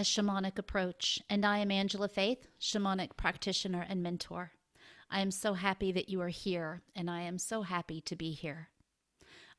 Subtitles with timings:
[0.00, 4.52] A shamanic approach, and I am Angela Faith, shamanic practitioner and mentor.
[5.10, 8.32] I am so happy that you are here, and I am so happy to be
[8.32, 8.70] here.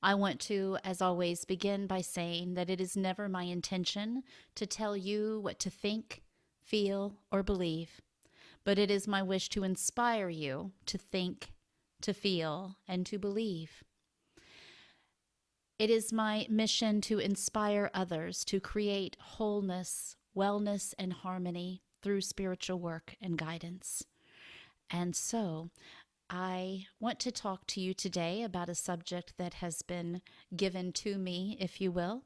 [0.02, 4.24] I want to, as always, begin by saying that it is never my intention
[4.56, 6.24] to tell you what to think,
[6.60, 8.02] feel, or believe,
[8.64, 11.52] but it is my wish to inspire you to think,
[12.02, 13.84] to feel, and to believe.
[15.78, 22.80] It is my mission to inspire others to create wholeness, wellness, and harmony through spiritual
[22.80, 24.04] work and guidance.
[24.90, 25.70] And so,
[26.30, 30.22] I want to talk to you today about a subject that has been
[30.56, 32.24] given to me, if you will.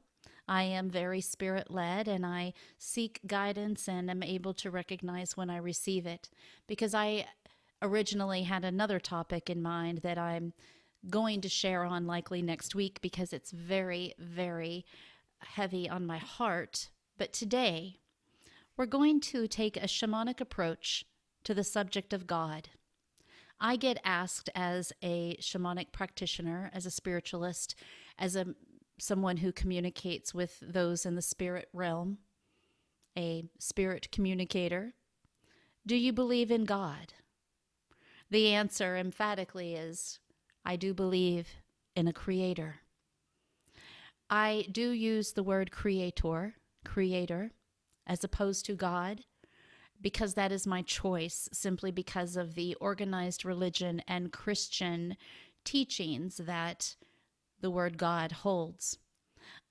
[0.48, 5.50] I am very spirit led and I seek guidance and am able to recognize when
[5.50, 6.30] I receive it
[6.68, 7.26] because I
[7.82, 10.52] originally had another topic in mind that I'm
[11.10, 14.84] going to share on likely next week because it's very, very
[15.40, 16.90] heavy on my heart.
[17.18, 17.98] But today,
[18.76, 21.04] we're going to take a shamanic approach
[21.44, 22.68] to the subject of God.
[23.58, 27.74] I get asked as a shamanic practitioner, as a spiritualist,
[28.18, 28.54] as a
[28.98, 32.18] someone who communicates with those in the spirit realm,
[33.16, 34.94] a spirit communicator,
[35.86, 37.14] do you believe in God?
[38.30, 40.18] The answer emphatically is
[40.64, 41.48] I do believe
[41.94, 42.80] in a creator.
[44.28, 46.56] I do use the word creator,
[46.86, 47.52] creator,
[48.06, 49.20] as opposed to God,
[50.00, 55.16] because that is my choice, simply because of the organized religion and Christian
[55.64, 56.96] teachings that
[57.60, 58.98] the word God holds.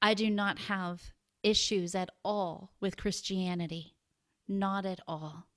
[0.02, 3.96] I do not have issues at all with Christianity,
[4.48, 5.48] not at all.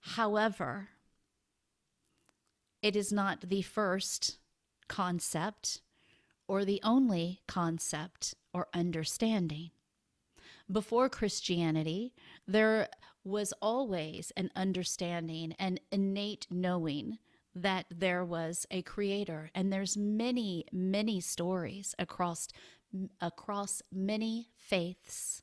[0.00, 0.88] However,
[2.82, 4.38] it is not the first
[4.88, 5.80] concept
[6.48, 9.70] or the only concept or understanding.
[10.70, 12.12] Before Christianity,
[12.46, 12.88] there
[13.24, 17.18] was always an understanding and innate knowing
[17.54, 19.50] that there was a creator.
[19.54, 22.48] And there's many many stories across
[23.20, 25.42] across many faiths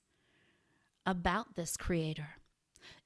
[1.06, 2.36] about this creator.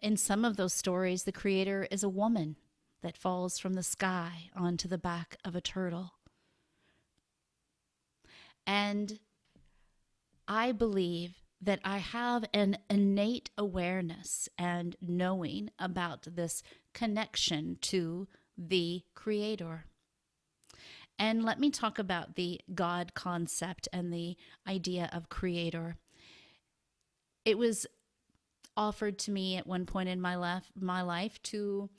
[0.02, 2.56] In some of those stories the creator is a woman
[3.02, 6.14] that falls from the sky onto the back of a turtle.
[8.68, 9.20] And
[10.48, 16.64] I believe that I have an innate awareness and knowing about this
[16.94, 18.28] connection to
[18.58, 19.86] the Creator.
[21.20, 24.36] And let me talk about the God concept and the
[24.68, 25.98] idea of Creator.
[27.46, 27.86] It was
[28.76, 31.90] offered to me at one point in my life, my life to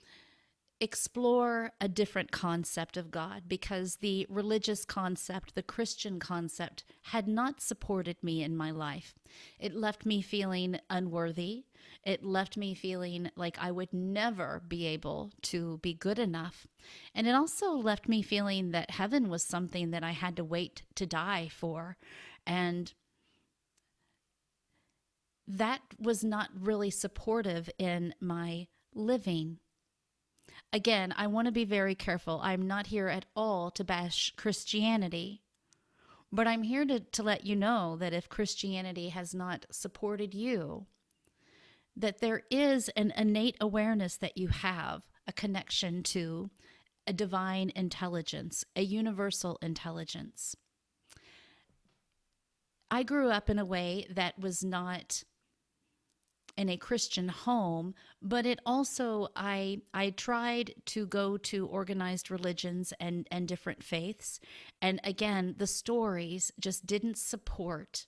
[0.82, 7.60] explore a different concept of God because the religious concept, the Christian concept, had not
[7.60, 9.14] supported me in my life.
[9.60, 11.66] It left me feeling unworthy.
[12.04, 16.66] It left me feeling like I would never be able to be good enough.
[17.14, 20.82] And it also left me feeling that heaven was something that I had to wait
[20.96, 21.96] to die for.
[22.44, 22.92] And
[25.46, 29.58] that was not really supportive in my living
[30.72, 32.40] Again, I want to be very careful.
[32.42, 35.42] I'm not here at all to bash Christianity,
[36.32, 40.86] but I'm here to, to let you know that if Christianity has not supported you,
[41.94, 46.50] that there is an innate awareness that you have a connection to
[47.06, 50.56] a divine intelligence, a universal intelligence.
[52.90, 55.22] I grew up in a way that was not
[56.56, 62.92] in a Christian home, but it also I I tried to go to organized religions
[63.00, 64.38] and and different faiths,
[64.80, 68.06] and again the stories just didn't support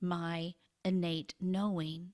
[0.00, 0.54] my
[0.84, 2.12] innate knowing.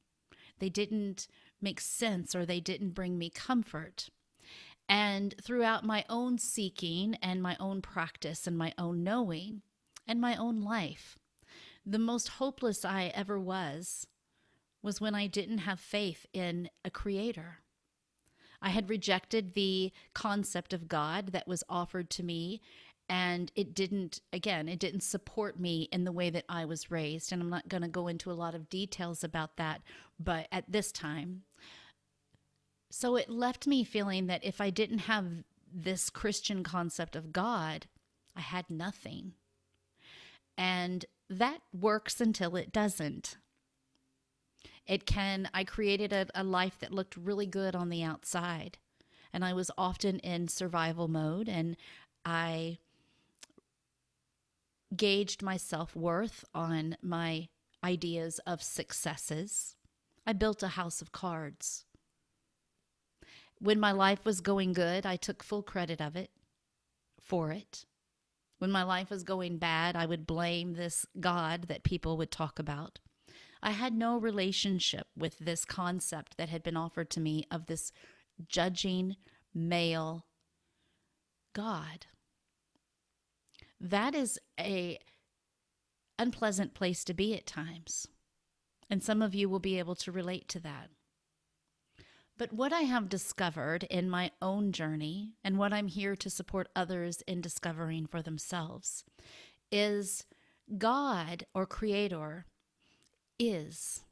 [0.59, 1.29] They didn't
[1.61, 4.11] make sense or they didn't bring me comfort.
[4.89, 9.63] And throughout my own seeking and my own practice and my own knowing
[10.07, 11.19] and my own life,
[11.85, 14.07] the most hopeless I ever was
[14.83, 17.59] was when I didn't have faith in a creator.
[18.61, 22.61] I had rejected the concept of God that was offered to me,
[23.09, 27.33] and it didn't, again, it didn't support me in the way that I was raised.
[27.33, 29.81] And I'm not going to go into a lot of details about that,
[30.21, 31.43] but at this time.
[32.91, 37.87] So it left me feeling that if I didn't have this Christian concept of God,
[38.37, 39.33] I had nothing.
[40.57, 43.37] And that works until it doesn't.
[44.89, 48.79] It can, I created a, a life that looked really good on the outside.
[49.33, 51.77] And I was often in survival mode and
[52.25, 52.79] I
[54.97, 57.49] gauged my self worth on my
[57.85, 59.77] ideas of successes.
[60.27, 61.85] I built a house of cards.
[63.61, 66.31] When my life was going good, I took full credit of it
[67.21, 67.85] for it.
[68.59, 72.59] When my life was going bad, I would blame this God that people would talk
[72.59, 72.99] about.
[73.63, 77.93] I had no relationship with this concept that had been offered to me of this
[78.47, 79.17] judging
[79.55, 80.27] male
[81.53, 82.07] God.
[83.81, 84.99] That is a
[86.19, 88.07] unpleasant place to be at times.
[88.91, 90.91] And some of you will be able to relate to that.
[92.37, 96.69] But what I have discovered in my own journey and what I'm here to support
[96.75, 99.05] others in discovering for themselves
[99.73, 100.25] is
[100.77, 102.47] God or Creator
[103.39, 104.03] is.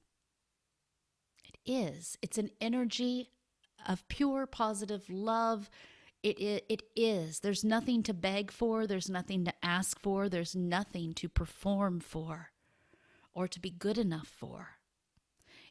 [1.44, 2.18] It is.
[2.22, 3.30] It's an energy
[3.86, 5.70] of pure positive love.
[6.22, 7.40] It, it, it is.
[7.40, 12.50] There's nothing to beg for, there's nothing to ask for, there's nothing to perform for
[13.34, 14.70] or to be good enough for.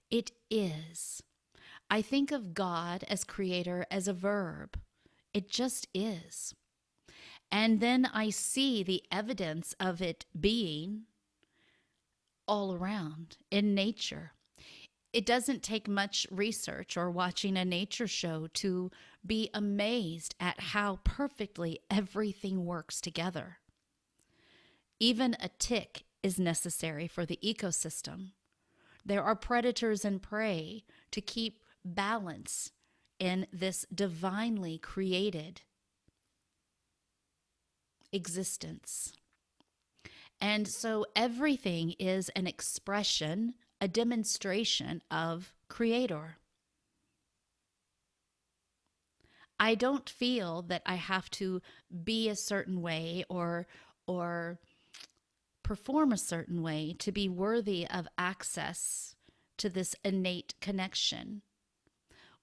[0.09, 1.23] It is.
[1.89, 4.79] I think of God as creator as a verb.
[5.33, 6.53] It just is.
[7.51, 11.03] And then I see the evidence of it being
[12.47, 14.31] all around in nature.
[15.13, 18.91] It doesn't take much research or watching a nature show to
[19.25, 23.59] be amazed at how perfectly everything works together.
[24.99, 28.31] Even a tick is necessary for the ecosystem.
[29.05, 32.71] There are predators and prey to keep balance
[33.19, 35.61] in this divinely created
[38.11, 39.13] existence.
[40.41, 46.37] And so everything is an expression, a demonstration of Creator.
[49.59, 51.61] I don't feel that I have to
[52.03, 53.67] be a certain way or
[54.07, 54.59] or
[55.63, 59.15] perform a certain way to be worthy of access
[59.57, 61.41] to this innate connection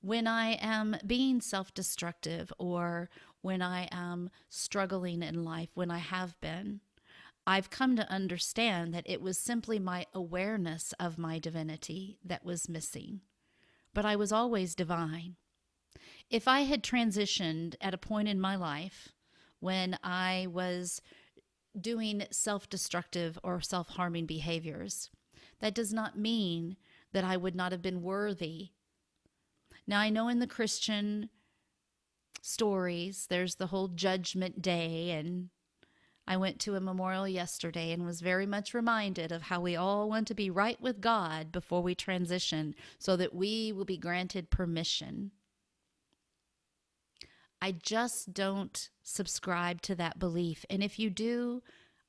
[0.02, 3.08] when I am being self destructive or
[3.40, 6.80] when I am struggling in life, when I have been,
[7.46, 12.68] I've come to understand that it was simply my awareness of my divinity that was
[12.68, 13.20] missing.
[13.94, 15.36] But I was always divine.
[16.30, 19.08] If I had transitioned at a point in my life
[19.60, 21.02] when I was
[21.78, 25.10] doing self destructive or self harming behaviors,
[25.60, 26.76] that does not mean
[27.12, 28.70] that I would not have been worthy
[29.86, 31.28] now, I know in the Christian
[32.40, 35.50] stories, there's the whole judgment day, and
[36.32, 40.08] I went to a memorial yesterday and was very much reminded of how we all
[40.08, 44.48] want to be right with God before we transition so that we will be granted
[44.48, 45.32] permission.
[47.60, 50.64] I just don't subscribe to that belief.
[50.70, 51.62] And if you do,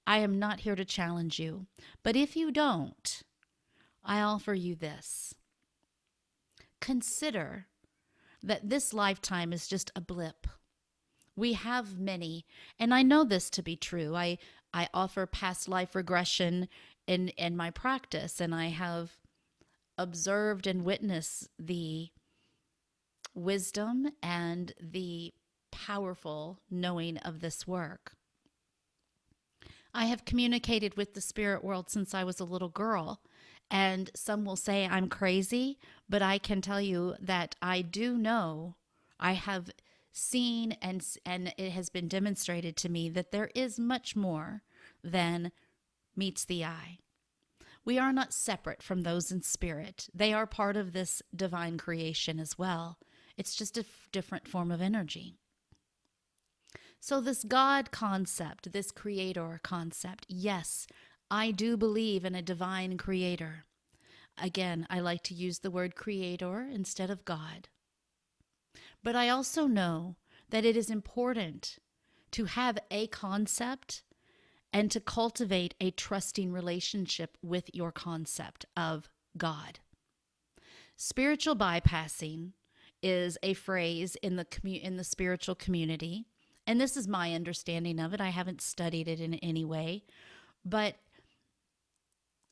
[0.08, 1.66] I am not here to challenge you.
[2.02, 3.24] But if you don't,
[4.06, 5.36] I offer you this
[6.80, 7.68] consider
[8.42, 10.48] that this lifetime is just a blip.
[11.36, 12.46] We have many,
[12.78, 14.16] and I know this to be true.
[14.16, 14.38] I,
[14.74, 16.68] I offer past life regression
[17.08, 19.18] in, in my practice, and I have
[19.98, 22.10] observed and witnessed the
[23.34, 25.34] wisdom and the
[25.72, 28.14] powerful knowing of this work.
[29.94, 33.22] I have communicated with the spirit world since I was a little girl,
[33.70, 35.78] and some will say I'm crazy,
[36.10, 38.76] but I can tell you that I do know,
[39.20, 39.70] I have
[40.14, 44.62] seen and and it has been demonstrated to me that there is much more
[45.04, 45.52] than
[46.16, 47.00] meets the eye.
[47.84, 50.08] We are not separate from those in spirit.
[50.14, 52.98] They are part of this divine creation as well.
[53.36, 55.36] It's just a f- different form of energy.
[57.00, 60.88] So, this God concept, this creator concept, yes,
[61.30, 63.66] I do believe in a divine creator.
[64.38, 67.68] Again, I like to use the word creator instead of God.
[69.04, 70.16] But I also know
[70.50, 71.78] that it is important
[72.32, 74.04] to have a concept
[74.72, 79.80] and to cultivate a trusting relationship with your concept of God.
[80.96, 82.54] Spiritual bypassing
[83.02, 86.26] is a phrase in the commu- in the spiritual community,
[86.66, 88.22] and this is my understanding of it.
[88.22, 90.04] I haven't studied it in any way,
[90.64, 90.96] but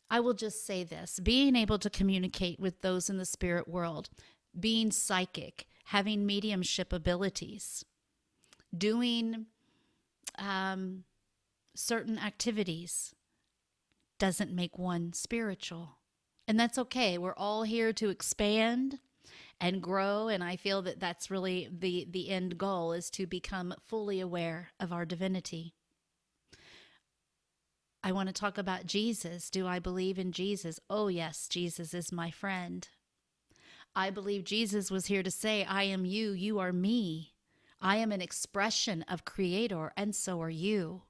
[0.09, 4.09] I will just say this being able to communicate with those in the spirit world,
[4.59, 7.83] being psychic, having mediumship abilities,
[8.75, 9.45] doing
[10.39, 11.03] um,
[11.75, 13.13] certain activities
[14.17, 15.97] doesn't make one spiritual.
[16.47, 17.17] And that's okay.
[17.17, 18.99] We're all here to expand
[19.59, 23.75] and grow and I feel that that's really the the end goal is to become
[23.85, 25.75] fully aware of our divinity.
[28.01, 29.49] I want to talk about Jesus.
[29.49, 30.79] Do I believe in Jesus?
[30.89, 32.87] Oh, yes, Jesus is my friend.
[33.95, 37.33] I believe Jesus was here to say, I am you, you are me.
[37.81, 41.01] I am an expression of Creator, and so are you.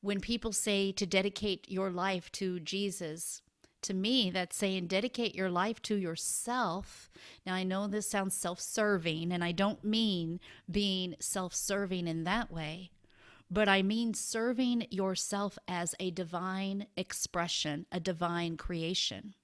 [0.00, 3.42] When people say to dedicate your life to Jesus,
[3.82, 7.10] to me, that's saying dedicate your life to yourself.
[7.44, 10.40] Now, I know this sounds self serving, and I don't mean
[10.70, 12.92] being self serving in that way,
[13.50, 19.34] but I mean serving yourself as a divine expression, a divine creation.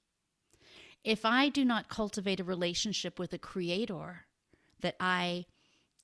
[1.03, 4.27] If I do not cultivate a relationship with a creator
[4.81, 5.47] that I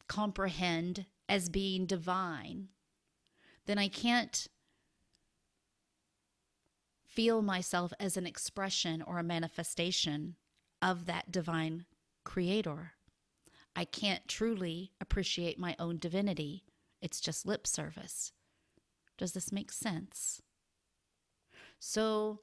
[0.09, 2.69] comprehend as being divine,
[3.67, 4.49] then I can't
[7.05, 10.37] feel myself as an expression or a manifestation
[10.81, 11.87] of that divine
[12.25, 12.93] creator.
[13.75, 16.65] I can't truly appreciate my own divinity.
[17.03, 18.33] It's just lip service.
[19.19, 20.41] Does this make sense?
[21.79, 22.41] So,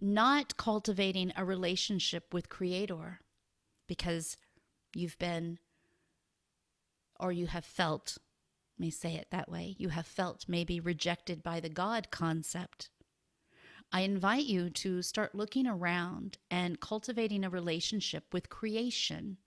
[0.00, 3.20] not cultivating a relationship with Creator
[3.86, 4.36] because
[4.94, 5.58] you've been
[7.20, 8.18] or you have felt,
[8.78, 12.90] let me say it that way, you have felt maybe rejected by the God concept.
[13.92, 19.38] I invite you to start looking around and cultivating a relationship with creation,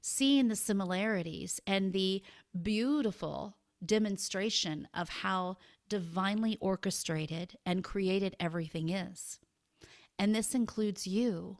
[0.00, 2.22] seeing the similarities and the
[2.62, 5.56] beautiful demonstration of how
[5.88, 9.40] divinely orchestrated and created everything is.
[10.18, 11.58] And this includes you.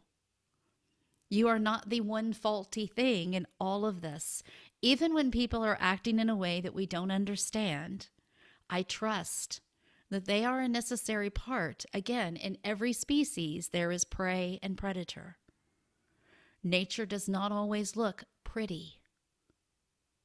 [1.31, 4.43] You are not the one faulty thing in all of this.
[4.83, 8.09] Even when people are acting in a way that we don't understand,
[8.71, 9.61] I trust
[10.11, 11.85] that they are a necessary part.
[11.93, 15.39] Again, in every species, there is prey and predator.
[16.63, 19.01] Nature does not always look pretty,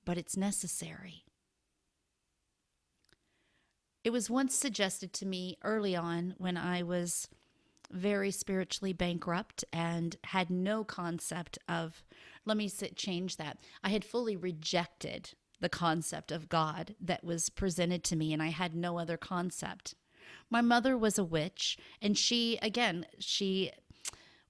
[0.06, 1.24] but it's necessary.
[4.04, 7.28] It was once suggested to me early on when I was
[7.92, 12.04] very spiritually bankrupt and had no concept of,
[12.46, 13.58] let me sit, change that.
[13.84, 18.48] I had fully rejected the concept of God that was presented to me, and I
[18.48, 19.96] had no other concept.
[20.50, 23.72] My mother was a witch, and she, again, she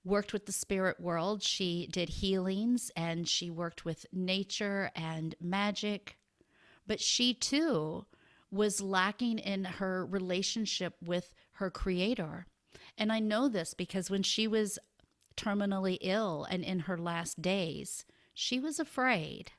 [0.03, 1.43] worked with the spirit world.
[1.43, 6.17] She did healings and she worked with nature and magic.
[6.87, 8.05] But she too
[8.51, 12.47] was lacking in her relationship with her creator.
[12.97, 14.79] And I know this because when she was
[15.37, 19.51] terminally ill and in her last days, she was afraid.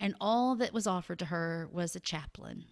[0.00, 2.64] And all that was offered to her was a chaplain.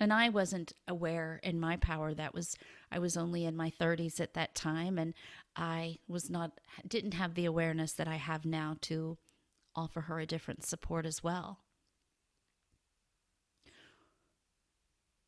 [0.00, 2.56] And I wasn't aware in my power that was
[2.90, 5.14] I was only in my 30s at that time and
[5.56, 9.18] I was not didn't have the awareness that I have now to
[9.76, 11.60] offer her a different support as well.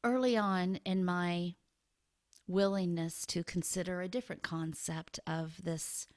[0.04, 1.54] Early on in my
[2.46, 6.08] willingness to consider a different concept of this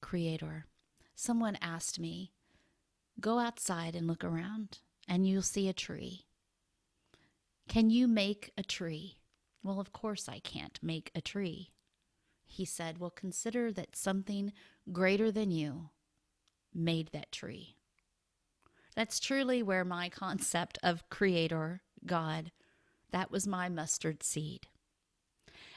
[0.00, 0.66] creator.
[1.14, 2.32] Someone asked me,
[3.20, 6.26] Go outside and look around, and you'll see a tree.
[7.68, 9.18] Can you make a tree?
[9.62, 11.70] Well, of course I can't make a tree.
[12.44, 14.52] He said, Well, consider that something
[14.92, 15.90] greater than you
[16.74, 17.76] made that tree.
[18.94, 22.52] That's truly where my concept of creator, God,
[23.10, 24.66] that was my mustard seed.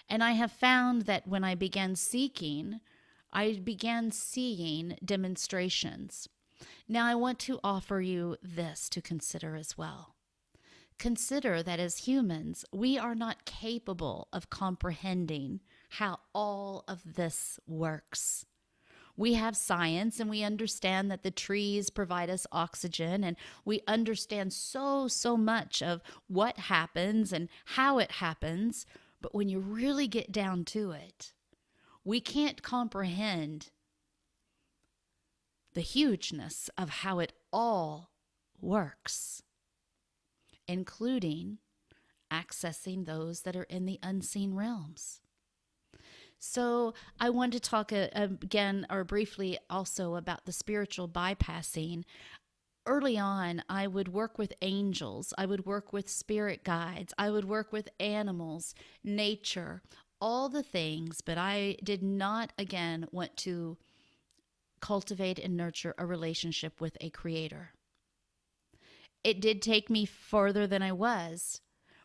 [0.09, 2.79] And I have found that when I began seeking,
[3.31, 6.29] I began seeing demonstrations.
[6.87, 10.15] Now, I want to offer you this to consider as well.
[10.97, 15.59] Consider that as humans, we are not capable of comprehending
[15.89, 18.45] how all of this works.
[19.15, 23.35] We have science and we understand that the trees provide us oxygen, and
[23.65, 28.85] we understand so, so much of what happens and how it happens.
[29.21, 31.33] But when you really get down to it,
[32.03, 33.69] we can't comprehend
[35.73, 38.11] the hugeness of how it all
[38.59, 39.43] works,
[40.67, 41.59] including
[42.31, 45.21] accessing those that are in the unseen realms.
[46.39, 52.03] So, I want to talk uh, again or briefly also about the spiritual bypassing
[52.87, 57.45] early on, I would work with angels, I would work with spirit guides, I would
[57.45, 59.83] work with animals, nature,
[60.19, 63.77] all the things, but I did not again want to
[64.79, 67.73] cultivate and nurture a relationship with a creator.
[69.23, 71.61] It did take me further than I was,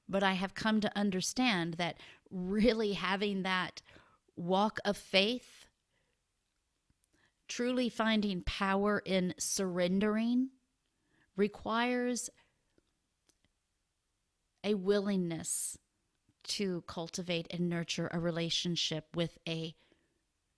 [0.09, 1.97] but I have come to understand that
[2.31, 3.81] really having that
[4.37, 5.67] walk of faith,
[7.49, 10.51] truly finding power in surrendering
[11.37, 12.31] requires
[14.65, 15.79] a willingness
[16.45, 19.75] to cultivate and nurture a relationship with a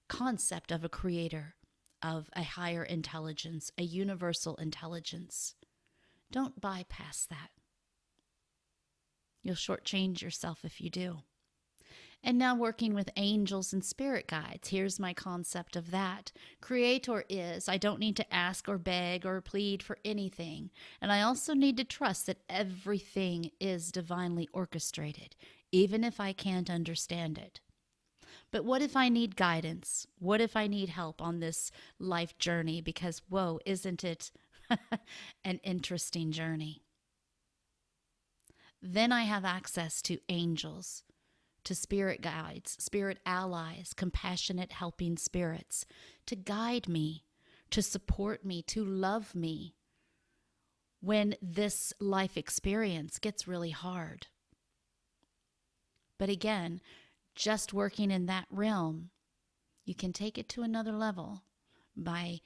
[0.09, 1.55] concept of a creator,
[2.03, 5.55] of a higher intelligence, a universal intelligence.
[6.31, 7.51] Don't bypass that.
[9.43, 11.19] You'll shortchange yourself if you do.
[12.27, 16.33] And now, working with angels and spirit guides, here's my concept of that.
[16.63, 20.71] Creator is, I don't need to ask or beg or plead for anything.
[21.03, 25.37] And I also need to trust that everything is divinely orchestrated,
[25.71, 27.61] even if I can't understand it.
[28.51, 30.07] But what if I need guidance?
[30.19, 32.81] What if I need help on this life journey?
[32.81, 34.31] Because, whoa, isn't it
[35.45, 36.81] an interesting journey?
[38.81, 41.03] Then I have access to angels
[41.65, 45.85] to spirit guides, spirit allies, compassionate helping spirits
[46.27, 47.25] to guide me,
[47.71, 49.75] to support me, to love me
[51.01, 54.27] when this life experience gets really hard.
[56.19, 56.81] But again,
[57.35, 59.11] just working in that realm,
[59.85, 61.43] you can take it to another level
[61.97, 62.41] by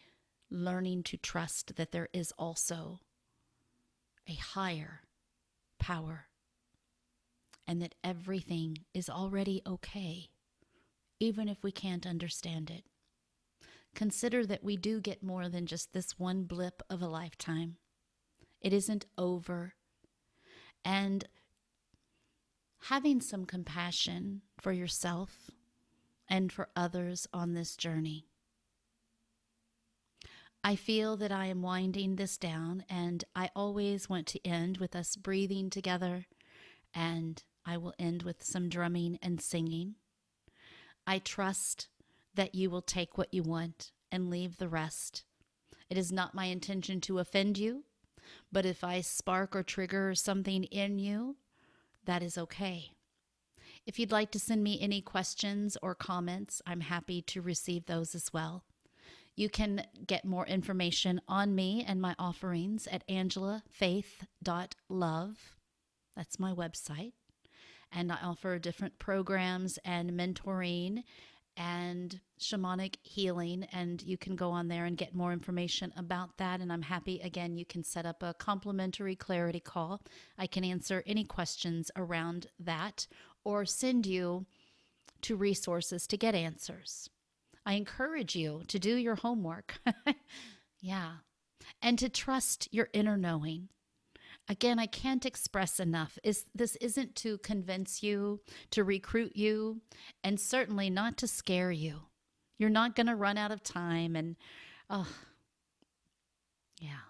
[0.50, 3.00] learning to trust that there is also
[4.26, 5.02] a higher
[5.78, 6.26] power
[7.68, 10.30] and that everything is already okay,
[11.20, 12.84] even if we can't understand it.
[13.94, 17.76] Consider that we do get more than just this one blip of a lifetime.
[18.62, 19.74] It isn't over.
[20.82, 21.28] And
[22.84, 25.50] having some compassion for yourself
[26.26, 28.24] and for others on this journey.
[30.64, 34.96] I feel that I am winding this down, and I always want to end with
[34.96, 36.26] us breathing together
[36.94, 39.96] and I will end with some drumming and singing.
[41.06, 41.88] I trust
[42.34, 45.24] that you will take what you want and leave the rest.
[45.90, 47.84] It is not my intention to offend you,
[48.50, 51.36] but if I spark or trigger something in you,
[52.06, 52.92] that is okay.
[53.84, 58.14] If you'd like to send me any questions or comments, I'm happy to receive those
[58.14, 58.64] as well.
[59.36, 65.36] You can get more information on me and my offerings at angelafaith.love.
[66.16, 67.12] That's my website
[67.92, 71.02] and I offer different programs and mentoring
[71.56, 73.66] and shamanic healing.
[73.72, 76.60] And you can go on there and get more information about that.
[76.60, 80.00] And I'm happy, again, you can set up a complimentary clarity call.
[80.38, 83.06] I can answer any questions around that
[83.44, 84.46] or send you
[85.22, 87.10] to resources to get answers.
[87.66, 89.80] I encourage you to do your homework.
[90.80, 91.14] yeah.
[91.82, 93.68] And to trust your inner knowing
[94.48, 96.18] again, I can't express enough.
[96.22, 99.80] Is this isn't to convince you, to recruit you,
[100.24, 102.02] and certainly not to scare you.
[102.58, 104.36] You're not going to run out of time and
[104.90, 105.08] oh
[106.80, 107.06] yeah.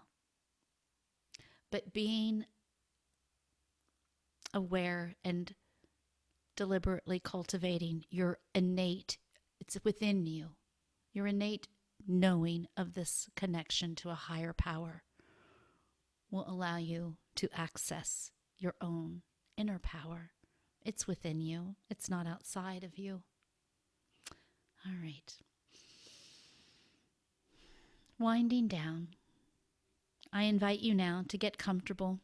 [1.70, 2.44] But being
[4.55, 5.55] aware and
[6.57, 9.18] deliberately cultivating your innate
[9.61, 10.51] it's within you.
[11.12, 11.68] Your innate
[12.07, 15.03] knowing of this connection to a higher power
[16.31, 19.22] will allow you to access your own
[19.57, 20.33] inner power.
[20.85, 23.22] It's within you, it's not outside of you.
[24.85, 25.33] All right.
[28.18, 29.11] Winding down,
[30.33, 32.18] I invite you now to get comfortable.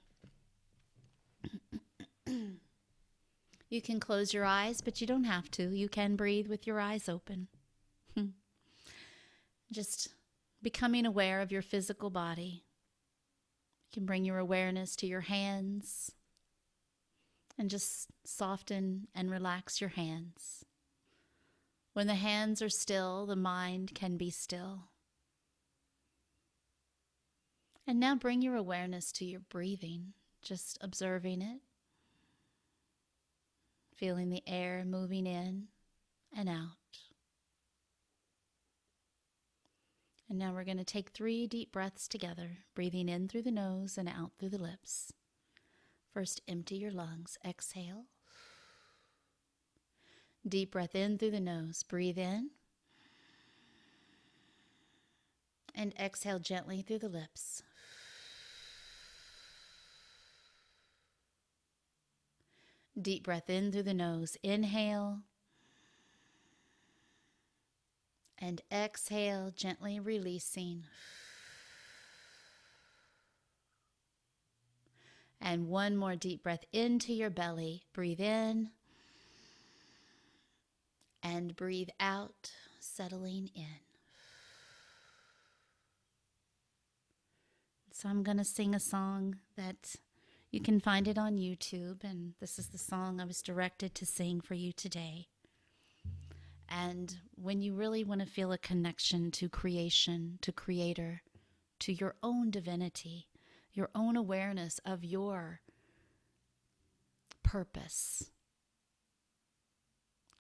[2.27, 5.71] you can close your eyes, but you don't have to.
[5.71, 7.47] You can breathe with your eyes open.
[9.71, 10.09] Just
[10.61, 12.64] becoming aware of your physical body
[13.95, 16.11] can bring your awareness to your hands
[17.57, 20.65] and just soften and relax your hands.
[21.93, 24.89] When the hands are still, the mind can be still.
[27.87, 31.61] And now bring your awareness to your breathing, just observing it,
[33.95, 35.69] feeling the air moving in
[36.37, 37.14] and out.
[40.35, 43.97] And now we're going to take three deep breaths together, breathing in through the nose
[43.97, 45.13] and out through the lips.
[46.13, 47.39] First, empty your lungs.
[47.47, 48.07] Exhale.
[50.45, 51.85] Deep breath in through the nose.
[51.85, 52.51] Breathe in.
[55.73, 57.63] And exhale gently through the lips.
[63.01, 64.37] Deep breath in through the nose.
[64.43, 65.21] Inhale.
[68.45, 70.85] And exhale, gently releasing.
[75.41, 77.85] And one more deep breath into your belly.
[77.95, 78.71] Breathe in
[81.23, 83.81] and breathe out, settling in.
[87.93, 89.97] So I'm going to sing a song that
[90.51, 94.07] you can find it on YouTube, and this is the song I was directed to
[94.07, 95.29] sing for you today.
[96.69, 101.23] And when you really want to feel a connection to creation, to creator,
[101.81, 103.29] to your own divinity,
[103.73, 105.61] your own awareness of your
[107.43, 108.31] purpose,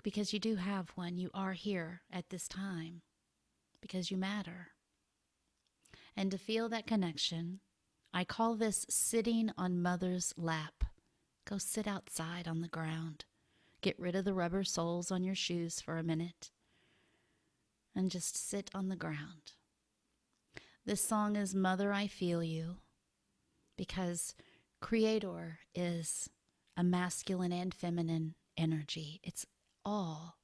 [0.02, 3.02] because you do have one, you are here at this time
[3.80, 4.68] because you matter.
[6.16, 7.60] And to feel that connection,
[8.12, 10.84] I call this sitting on mother's lap.
[11.44, 13.24] Go sit outside on the ground.
[13.84, 16.50] Get rid of the rubber soles on your shoes for a minute
[17.94, 19.52] and just sit on the ground.
[20.86, 22.76] This song is Mother, I Feel You
[23.76, 24.34] because
[24.80, 26.30] Creator is
[26.78, 29.20] a masculine and feminine energy.
[29.22, 29.44] It's
[29.84, 30.38] all.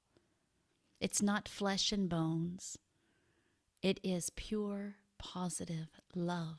[1.00, 2.76] It's not flesh and bones.
[3.81, 6.59] It is pure, positive love.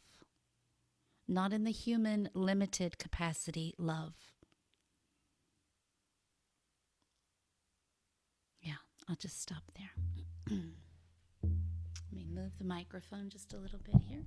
[1.28, 4.31] Not in the human, limited capacity love.
[9.12, 9.90] I'll just stop there.
[11.44, 14.24] Let me move the microphone just a little bit here.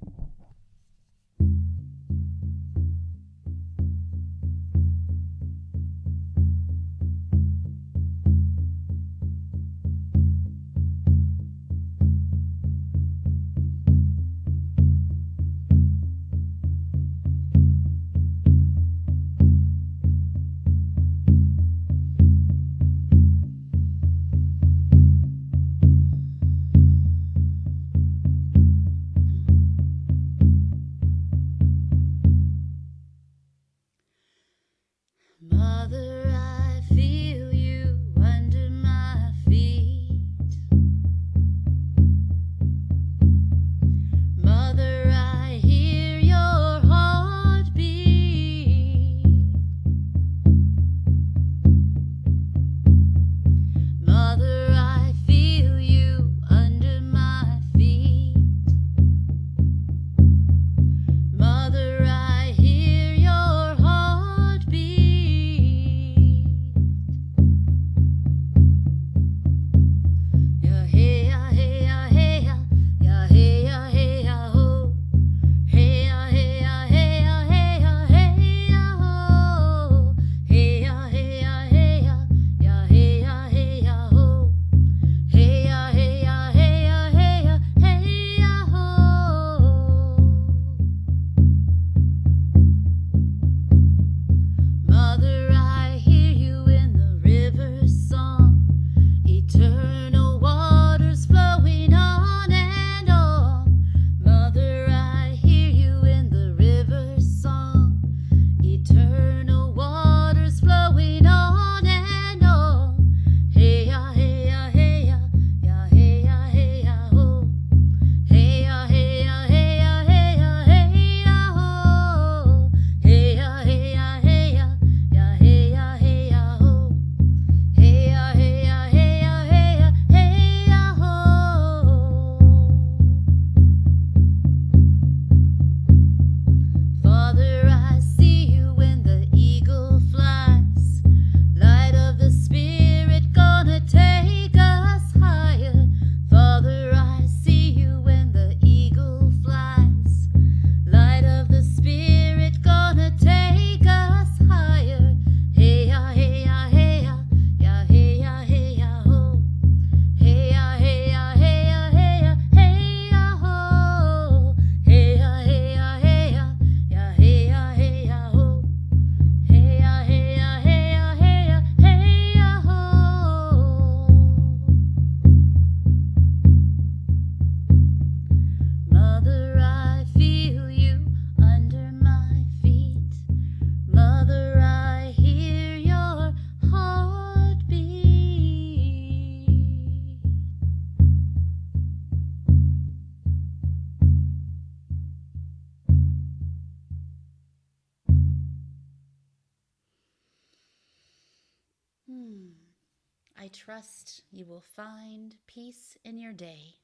[203.74, 206.74] Trust you will find peace in your day.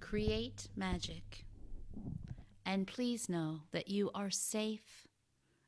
[0.00, 1.44] Create magic.
[2.66, 5.06] And please know that you are safe,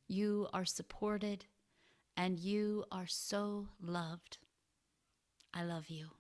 [0.09, 1.45] you are supported,
[2.17, 4.39] and you are so loved.
[5.55, 6.20] I love you.